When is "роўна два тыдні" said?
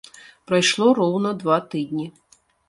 1.01-2.09